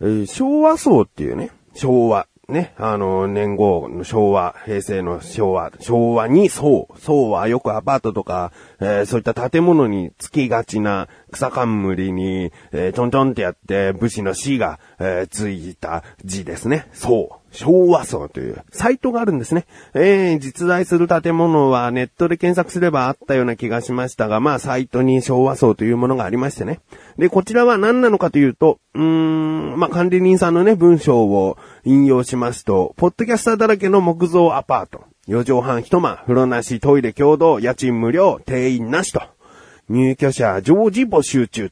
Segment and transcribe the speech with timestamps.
[0.00, 2.26] えー昭和層っていうね、昭和。
[2.48, 6.88] ね、あの、年号の昭和、平成の昭和、昭和に層。
[6.98, 16.88] 層はよくアパートとか、えーそういった建物につきがちな草冠に、えー、ちょんちょんってやって武士の死が、えーついた字ですね。
[16.94, 17.37] 層。
[17.50, 19.66] 昭和層というサイトがあるんですね。
[19.94, 26.80] えー実在する建物はネットで検索すればあったような気がしましたが、まあサイトに昭和層というものがありましてね。
[27.16, 35.04] で、こちらは何なのかというと、うーん、まあ管理人さんのね、文章を引用しますと、ポッドキャスターだらけの木造アパート。
[35.28, 39.20] 4畳半一間、風呂なし、トイレ共同、家賃無料、定員なしと。
[39.90, 41.70] 入居者常時募集中。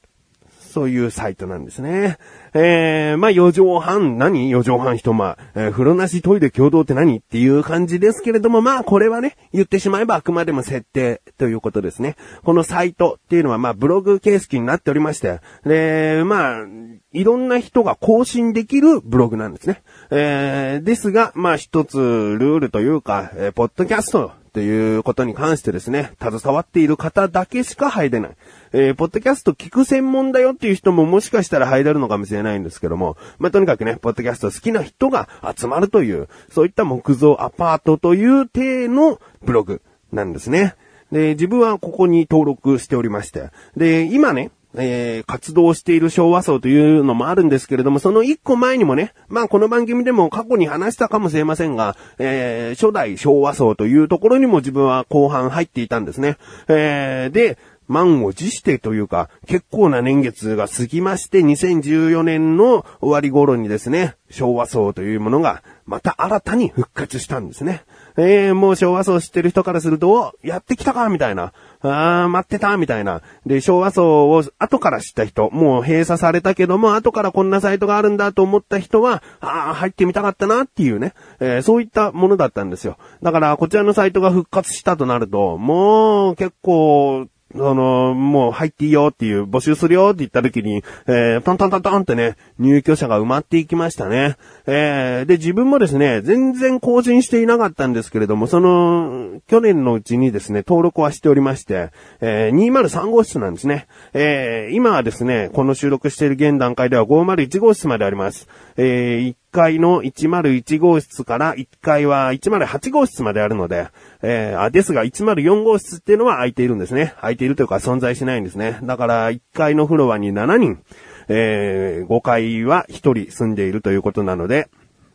[0.77, 2.19] そういうサイトなんですね。
[2.53, 7.17] えー、まあ、4畳半、何 ?4 畳半一間、えー風呂なしトイレ共同って何？
[7.17, 12.17] っていう感じですけれども、まあ、これはね、言ってしまえばあくまでも設定ということですね。
[12.45, 16.67] このサイトっていうのは、まあ、ブログ形式になっておりまして、で、まあ、
[17.13, 19.83] いろんな人が更新できるブログなんですね。
[20.11, 28.37] えー、ですが、まあ、一つルールというか、えーポッドキャストということに関してですね、携わっている方だけしか入れない。
[28.73, 40.75] えー、ポッドキャスト聞く専門だよっていう人ももしかしたら入れるのかもしれないんですけども、まあ、とにかくね、ポッドキャスト好きな人が集まるという、そういった木造アパートという体のブログなんですね。
[41.13, 56.37] で、自分はここに登録しておりまして、で、今ね、えー活動している昭和層というのもあるんですけれども、その一個前にもね、まあこの番組でも過去に話したかもしれませんが、えー初代昭和層というところにも自分は後半入っていたんですね。
[56.69, 67.85] えーで、満を持してというか、結構な年月が過ぎまして、2014年の終わり頃にですね、昭和層というものが、また新たに復活したんですね。
[68.19, 71.53] えー、もう昭和層知ってる人からすると、やってきたかみたいな。
[71.81, 73.23] あー、待ってたみたいな。
[73.45, 82.97] で、昭和層を後から知った人、もう閉鎖されたけども、後からこんなサイトがあるんだと思った人は、あー、入ってみたかったなっていうね、えーそういったものだったんですよ。
[83.23, 94.37] だから、こちらのサイトが復活したとなると、もう、結構、その、もう入っていいよっていう、募集するよって言った時に、えー、トントントントンってね、入居者が埋まっていきましたね。
[94.67, 101.91] えー、で、自分もですね、全然更新していなかったんですけれども、その、去年のうちにですね、登録はしておりまして、
[102.21, 103.87] えー、203号室なんですね。
[104.13, 108.49] えー、今はですね、この収録している現段階では501号室まであります。
[108.77, 113.89] えー、階の101号室から1階は108号室まであるので、
[114.21, 117.15] えー、あ、ですが104号室っていうのは空いているんですね。
[117.23, 118.79] 空いているというか存在しないんですね。
[118.83, 120.83] だから1階のフロアに7人、
[121.29, 124.69] えー、5階は1人住んでいるということなので、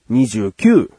[0.10, 0.90] 29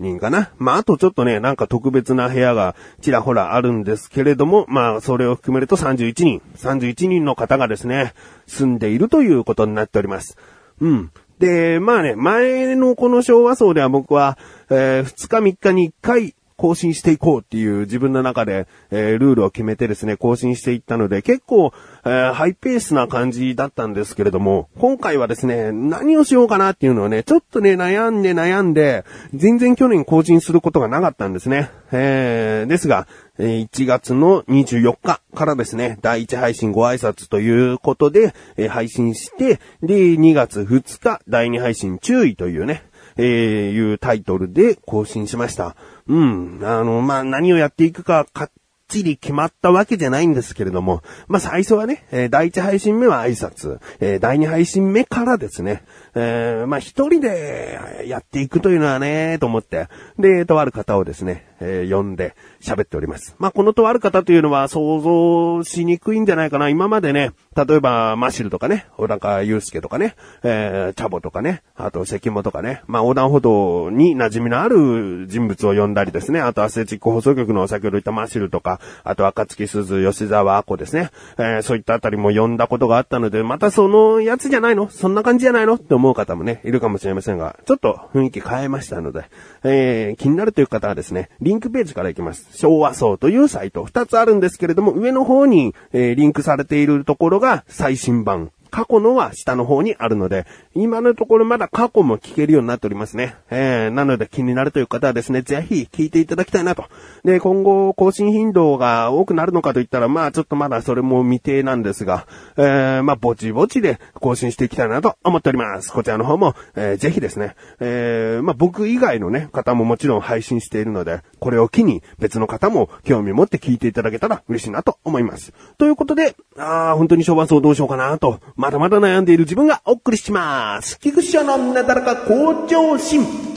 [0.00, 0.52] 人かな。
[0.56, 8.14] まあ、あとちょっとね、なんか特別な部屋がちらほらあるんですけれども、まあ、それを含めると31人、31人の方がですね、
[8.46, 10.38] 住んでいるということになっております。
[10.80, 11.10] うん。
[11.38, 14.38] で、まあね、前のこの昭和層では僕は、
[14.70, 21.72] えー2日3日に1回更新していこうっていう自分の中で、えールールを決めてですね、更新していったので、結構、
[22.04, 31.70] えーハイペースな感じだったんですけれども、今回はですね、何をしようかなっていうのをね、ちょっとね、悩んで悩んで、全然去年更新することがなかったんですね。
[31.92, 33.06] えーですが、
[33.38, 42.82] 1月の24日からですね、第1配信ご挨拶ということで、え配信して、で、2月2日、第2配信注意というね、
[43.16, 45.76] えーいうタイトルで更新しました。
[46.06, 46.60] うん。
[46.62, 48.50] あの、まあ、何をやっていくか、かっ
[48.88, 55.82] ちり決まったわけじゃないんですけれども、まあ、最初はね、えー第一配信目は挨拶、えー第二配信目からですね、
[56.14, 59.88] えーまあ、一人でやっていくというのはね、と思って、
[60.18, 63.36] で、とある方をですね、えー呼んで喋っております。
[63.38, 66.68] まあ、このとある方というのは想像しにくいんじゃないかな。
[66.68, 84.90] 今までね、例えば、マシルとかね、小高祐介とかね、えー、チャボとかね、あと、関本とかね、まあ、横断歩道に馴染みのある人物を呼んだりですね、あと、アスレチック放送局の先ほど言ったマシルとか、あと、赤月鈴、吉沢亜子ですね、えー、そういったあたりも呼んだことがあったので、またそのやつじゃないの？
[84.90, 85.74] そんな感じじゃないの？
[85.74, 89.24] って思う方もね、いるかもしれませんが、ちょっと雰囲気変えましたので、
[89.62, 92.48] えー、気になるという方はですね、リンクページから行きます。
[92.58, 98.50] 昭和層というサイト、二つあるんですけれども、上の方に、えーリンクされているところが最新版。
[98.70, 103.36] 過去のは下の方にあるので、今のところまだ過去も聞けるようになっておりますね。
[103.50, 106.84] えー、なので気になるという方はですね、ぜひ聞いていただきたいなと。
[107.24, 112.26] で、今後更新頻度が多くなるのかといったら、まあちょっとまだそれも未定なんですが、
[112.56, 115.92] えー、まあぼちぼちで更新していきたいなと思っております。
[115.92, 125.52] こちらの方も、えーぜひですね、えー、まあ僕以外のね、方ももちろん配信しているので、これを機に別の方も興味持って聞いていただけたら嬉しいなと思います。
[125.78, 130.98] ということで、あー本当に昭和層どうしようかなとまだまだ悩んでいる自分がお送りします。
[130.98, 133.55] 菊師匠のなだらか向上心。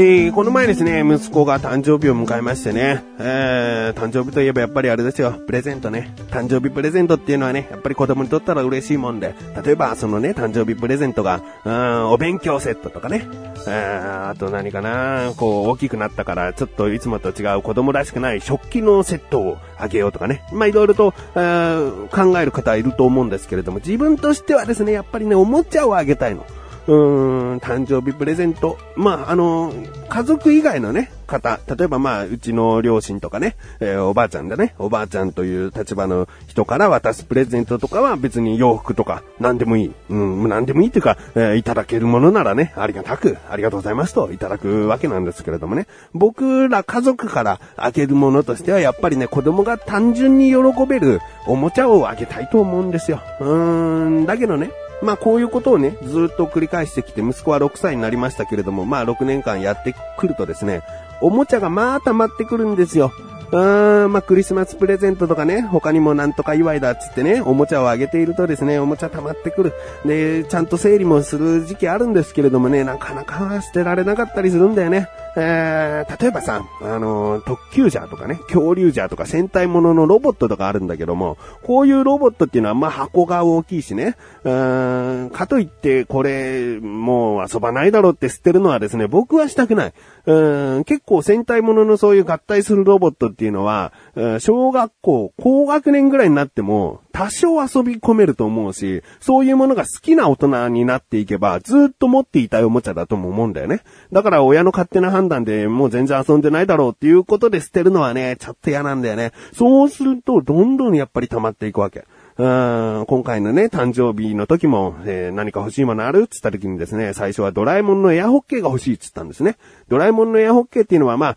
[0.00, 6.14] えー、この前ですね、息子が誕生日を迎えましてね、えー、誕生日といえばやっぱりあれですよ、プレゼントね。
[6.30, 9.34] 誕生日プレゼントっていうのはね、やっぱり子供にとったら嬉しいもんで、
[9.64, 13.26] 例えばそのね、誕生日プレゼントが、うん、お勉強セットとかね、
[13.66, 20.44] えー、あと何かな、こう大きくなったから、ちょっといつもと違う子供らしくない食器のセットをあげようとかね。
[20.52, 26.46] まあいろいろと、えー、考える方いると思うんですけれども、自分としてはですね、やっぱりね、おもちゃをあげたいの。
[26.88, 28.78] うーん、誕生日プレゼント。
[28.96, 29.72] まあ、あの、
[30.08, 31.60] 家族以外のね、方。
[31.68, 34.74] 例えばまあ、うちの両親とかね、えーおばあちゃんだね。
[34.78, 39.92] おばあちゃんという立場の人から渡すプレゼントとかは別に洋服とか何でもいい。
[40.08, 45.86] うん、何でもいいっていうか、えーいただけるものならね、ありがたく、ありがとうございますといただくわけなんですけれどもね。
[46.14, 50.56] 僕ら家族からあげるものとしてはやっぱりね、子供が単純に喜
[50.88, 53.20] べるおもちゃをあげたいと思うんですよ。
[53.40, 54.70] うーん、だけどね、
[55.02, 60.82] まあこういうことをね、ずっと繰り返してきて、息子は6歳になりましたけれども、まあ6年間やってくるとですね、
[61.20, 63.12] おもちゃがまあ溜まってくるんですよ。
[63.50, 69.72] うーん、まあクリスマスプレゼントとかね、他にもなんとか祝いだっつってね、おもちゃをあげているとですね、おもちゃ溜まってくる。
[70.04, 75.08] で、ちゃんと整理もする時期あるんですけれどもね、なかなか捨てられなかったりするんだよね。
[75.40, 89.92] えー、例えばさ、あのー特急ジャーとかね、恐竜ジャーとか戦隊もののロボットとかあるんだけども、こういうロボットっていうのはまあ箱が大きいしね、うーん、かといってこれ、もう遊ばないだろうって捨てるのはですね、僕はしたくない。
[90.26, 93.92] うーん、結構戦隊もののそういう合体するロボットってっていうのは、
[94.40, 103.82] 小学校、高学年ぐらいになっても、多少遊び込めると思うし、そういうものが好きな大人になっていけば、ずっと持っていたいおもちゃだとも思うんだよね。
[104.12, 109.30] だから親の勝手な判断でもう全然遊んでないだろうっていうことで捨てるのはね、ちょっと嫌なんだよね。
[109.52, 112.06] そうすると、どんどんやっぱり溜まっていくわけ。
[112.38, 116.18] うん今回のね、誕生日の時も、えー何か欲しいものある？
[116.18, 119.56] って言った時にですね、最初はドラえもんのエアホッケーが欲しいって言ったんですね。
[119.88, 121.36] ドラえもんのエアホッケーっていうのは、ま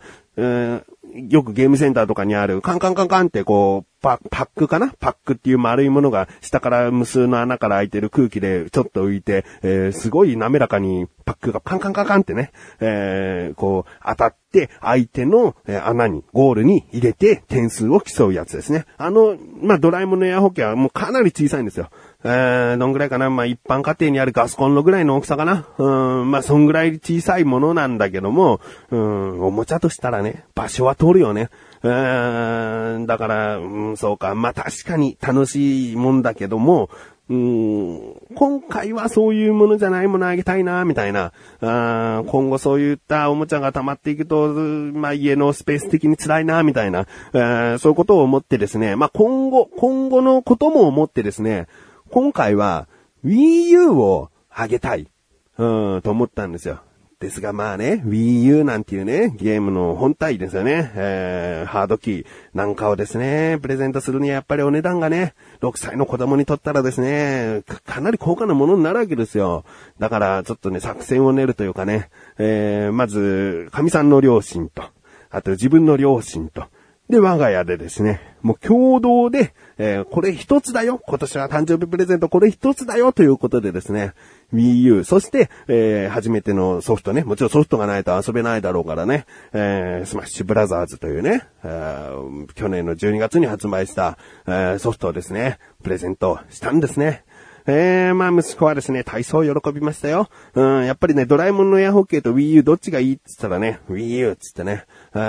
[1.14, 4.92] よくゲームセンターとかにある、カンカンカンカンってこう、パパックかな？
[4.98, 12.50] パックっていう丸いものが下から無数の穴から開いてる空気でちょっと浮いて、えーすごい滑らかにパックがカンカンカンカンってね、
[12.80, 15.54] えーこう当たって相手の
[15.84, 18.86] 穴に、ゴールに入れて点数を競うやつですね。
[18.96, 21.88] あの、まあ、ドラえもんのエアホッケーはもうかなり小さいんですよ。
[22.24, 23.30] えー、どんぐらいかな？
[23.30, 25.66] まあ、一般家庭にあるガスコンロぐらいの大きさかな？
[25.78, 28.60] うん、まあ、そんぐらい小さいものなんだけども、
[28.90, 31.50] うん、おもちゃとしたらね、場所は通るよね。
[31.82, 34.36] うーん、だから、うん、そうか。
[34.36, 36.90] まあ、確かに楽しいもんだけども、
[37.28, 41.32] うん、今回はそういうものじゃないものあげたいな、みたいな。
[41.60, 47.06] あー今後そういったおもちゃが溜まっていくと、まあ、家のスペース的に辛いな、みたいな。
[47.32, 48.94] えそういうことを思ってですね。
[48.94, 51.66] まあ、今後、今後のことも思ってですね、
[52.12, 52.88] 今回は
[53.24, 55.08] Wii U をあげたい。
[55.56, 56.82] うん、と思ったんですよ。
[57.20, 60.92] ですがまあね、Wii U なんていうね、ゲームの本体ですよね。
[60.94, 65.32] えー、ハードキーなんかをですね、プレゼントするにはやっぱりお値段がね、
[65.62, 69.64] 6歳の子供にとったらですね、かかなり高価なものになるわけですよ。
[69.98, 74.82] だからちょっとね、作戦を練るというかね、えー、まず、神さんの両親と、
[75.30, 76.66] あと自分の両親と、
[77.10, 81.00] で、我が家でですね、もう共同で、えーこれ一つだよ。
[81.06, 83.12] 今年は誕生日プレゼントこれ一つだよ。
[83.12, 84.12] ということでですね、
[84.54, 94.16] Wii U、そして、えー初めてのソフトね、もちろんソフトがないと遊べないだろうからね、えースマッシュブラザーズというね、えー去年の12月に発売した、
[94.46, 97.24] えーソフトをですね、プレゼントしたんですね。
[97.66, 100.28] えー、まあ、息子はですね、体操を喜びましたよ。
[100.54, 104.86] うん、やっぱりね、ドラえもんのエアホッケーと Wii U どっちがいいって言ったらね、Wii U っつってね。
[105.14, 105.22] うん、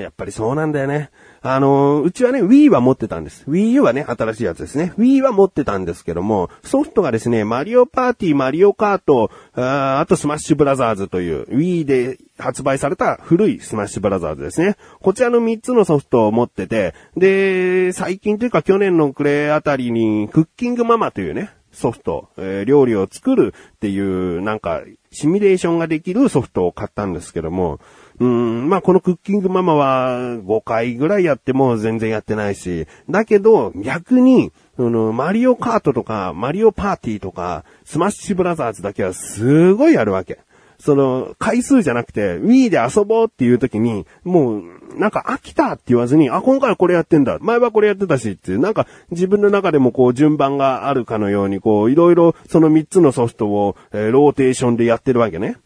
[0.00, 1.10] やっぱりそうなんだよね。
[1.40, 3.44] あのーうちはね、Wii は持ってたんです。
[3.48, 4.92] Wii U はね、新しいやつですね。
[4.98, 14.76] Wii は持ってたんですけども、ソフトがですね、マリオパーティー、マリオカート、ああとスマッシュブラザーズという、Wii で発売された古いスマッシュブラザーズですね。
[15.00, 27.80] こちらの3つのソフトを持ってて、で、最近というか去年の暮れあたりに、クッキングママというね、ソフト、えー料理を作るっていう、なんか、シミュレーションができるソフトを買ったんですけども、
[28.20, 40.40] うん、まあこのクッキングママは5回ぐらいやっても全然やってないし、だけど逆に、その、マリオカートとか、マリオパーティーとか、スマッシュブラザーズだけはすごいやるわけ。
[40.78, 44.62] その、回数じゃなくて、Wii で遊ぼうっていう時に、もう、
[44.96, 47.38] なんか飽きたって言わずに、あ、今回はこれやってんだ。
[47.40, 55.56] 前はこれやってたしっていう、なんか自分の中でもこう順番があるかのように、こう、いろいろその3つのソフトを、えー、ローテーションでやってるわけね。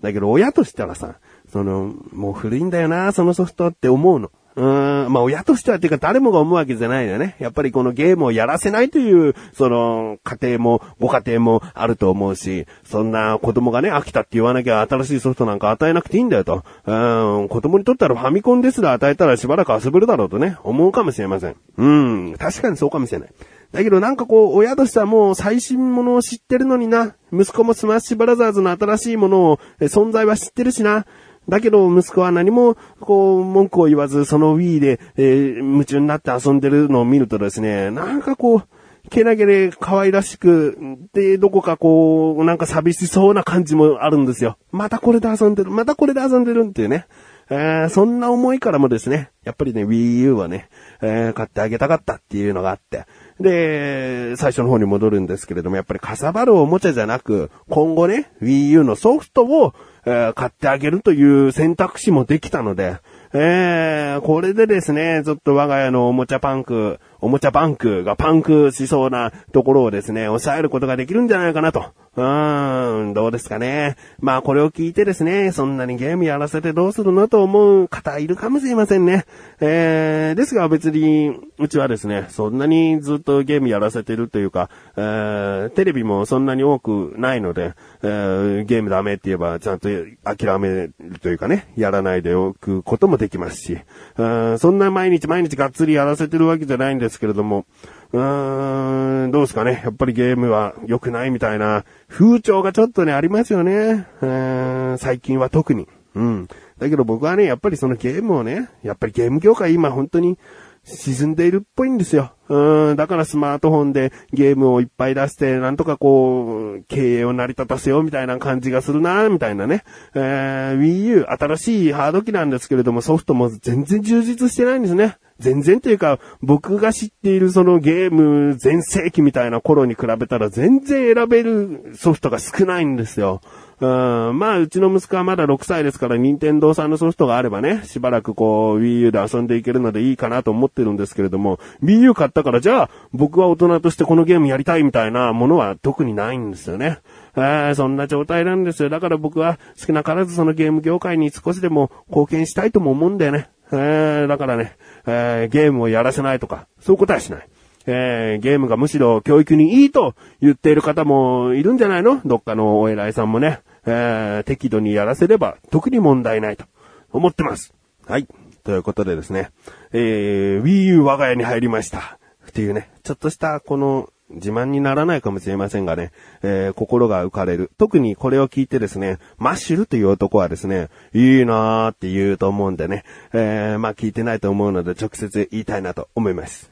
[0.00, 1.16] だけど親としたらさ、
[1.52, 4.30] その、もう古いんだよな、そのソフトって思うの。
[4.56, 7.36] うーん、まあ親としてはっていうか誰もが思うわけじゃないよね。
[7.38, 16.64] やっぱりこのゲームをやらせないという、その、家庭も、ご家庭もあると思うし、そんな子供がね、飽きたって言わなきゃ新しいソフトなんか与えなくていいんだよと。
[16.86, 21.56] うん、子供にとったらファミコンですら与えたらしばらく遊べるだろうとね、思うかもしれません。
[21.76, 23.30] うん、確かにそうかもしれない。
[23.72, 27.14] だけどなんかこう、親としてはもう最新ものを知ってるのにな。
[27.32, 31.06] 息子もスマッシュブラザーズの新しいものを、存在は知ってるしな。
[31.48, 38.62] だけど、息子は何も、こう、文句を言わず、その Wii で、えー、夢中になって遊んでるのを見るとですね、なんかこう、
[39.10, 40.78] けなげで可愛らしく、
[41.12, 44.56] で、どこかこう、なんか寂しそうな感じもあるんですよ。
[44.70, 47.06] またこれで遊んでる、またこれで遊んでるっていうね。
[47.50, 50.68] えー、そんな思いからもですね、やっぱりね、Wii U はね、
[51.02, 53.04] えー、買ってあげたかったっていうのがあって、
[53.42, 62.98] で、最初の方に戻るんですけれども、やっぱりかさばるおもちゃじゃなく、今後ね、Wii U のソフトを、えー、買ってあげるという選択肢もできたので、
[63.34, 71.92] えー、これでですね、ちょっと我が家のおもちゃパンク、おもちゃバンクがパンクしそうなところをですね、抑えることができるんじゃないかなと。
[72.16, 73.96] うーん、どうですかね。
[74.20, 79.24] まあこれを聞いてですね、そんなにゲームやらせてどうするのと思う方いるかもしれませんね。
[79.60, 89.88] えー、ですが別に、うちはですね、そんなにずっとゲームやらせてるというか、えー、テレビもそんなに多くないので、えー、ゲームダメって言えばちゃんと
[90.24, 93.78] 諦めるというかね、やらないでおくこともできますし、
[94.18, 97.66] うんそんな毎日毎日がっつりやらせてるわけじゃないんですですけれども、
[98.12, 99.82] うーん、どうですかね。
[99.84, 104.06] やっぱりゲームは良くないみたいな風潮がちょっとね、ありますよね。
[104.20, 105.86] うん最近は特に。
[106.14, 106.48] うん。
[106.78, 110.38] だけど僕はね、やっぱりそのゲームをね、やっぱりゲーム業界今本当に
[110.84, 112.32] 沈んでいるっぽいんですよ。
[112.52, 119.84] うん、だからスマートフォンでゲームをいっぱい出して、なんとかこう、経営を成り立たせようみたいな感じがするな、みたいなね。
[120.14, 125.16] えー、Wii U、新しいハード機なんですけれども、ソフトも全然充実してないんですね。
[125.38, 133.40] 全然というか、僕が知っているそのゲーム全盛期みたいな頃に比べたら全然選べるソフトが少ないんですよ。
[133.82, 147.00] うん、まあ、うちの息子はまだ6歳ですから、任天堂さんのソフトがあればね、しばらくこう、Wii U で遊んでいけるのでいいかなと思ってるんですけれども、Wii U 買ったから、じゃあ、僕は大人としてこのゲームやりたいみたいなものは特にないんですよね。
[147.34, 148.88] えー、そんな状態なんですよ。
[148.88, 153.50] だから僕は少なからずそのゲーム業界に少しでも貢献したいとも思うんだよね。
[153.72, 154.76] え、だからね、
[155.08, 157.48] えー、ゲームをやらせないとか、そういうことはしない。
[157.86, 162.20] えー、ゲームがむしろ教育にいいと言っている方もいるんじゃないの？
[162.24, 163.60] どっかのお偉いさんもね。
[163.86, 166.64] えー、適度にやらせれば特に問題ないと
[167.10, 167.74] 思ってます。
[168.06, 168.26] はい。
[168.64, 169.50] ということでですね、
[169.92, 172.18] えー、Wii U 我が家に入りました。
[172.48, 176.12] っていうね、ちょっとしたこの自慢にならないかもしれませんがね、
[176.42, 177.70] えー、心が浮かれる。
[177.78, 186.70] 特にこれを聞いてですね、マッシュルという男はですね、いいなーって言うと思うんでね、えー、まあ聞いてないと思うので直接言いたいなと思います。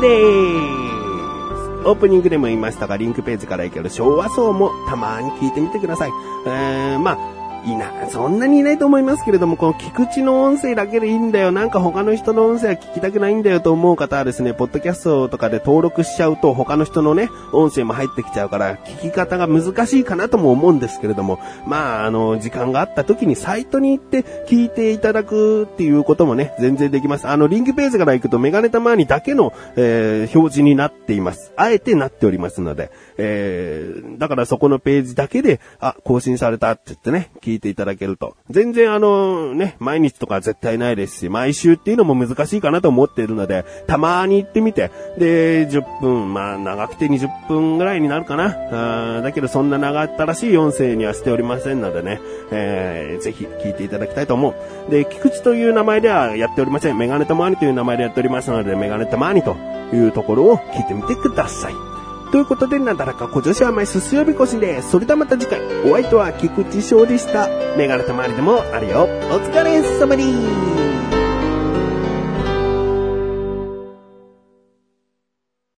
[0.00, 1.80] です。
[1.84, 6.10] オープニングでも言いましたが、リンクページから行ける昭和層もたまに聞いてみてください。
[6.46, 11.52] えー、まあ、いな、そんなにいないと思いますけれども、この菊池の音声だけでいいんだよ。
[11.52, 27.28] なんか他の人の音声は聞きたくないんだよと思う方はですね、ポッドキャストとかで登録しちゃうと他の人のね、音声も入ってきちゃうから、聞き方が難しいかなとも思うんですけれども、まあ、あの、時間があった時にサイトに行って聞いていただくっていうこともね、全然できます。
[27.28, 31.52] あの、リンクページから行くとメガネたまにだけの、えー、表示になっています。
[31.56, 38.36] あえてなっておりますので、えー、だからそこのページだけで、あ、更新されたって言ってね、聞いていただけると。
[38.48, 49.18] 全然あの、ね、毎日とか絶対ないですし、毎週っていうのも難しいかなと思っているので、たまに行ってみて、で、10分、まあ長くて20分ぐらいになるかな。
[49.18, 52.20] あだけどそんな長ったらしい音声にはしておりませんのでね、
[52.52, 54.54] えー、ぜひ聞いていただきたいと思
[54.88, 54.90] う。
[54.90, 56.98] で、菊池という名前ではやっておりません。
[56.98, 59.56] メガネたまわにという名前でやっておりますので、メガネたまわにと
[59.92, 61.89] いうところを聞いてみてください。
[62.30, 64.90] ということで、なだらか小女子甘いすすよびこしです。
[64.90, 69.04] それではまた次回、お相手は菊池勝利したメガネたまりでもあるよ。
[69.04, 69.06] お
[69.40, 70.69] 疲れ様です。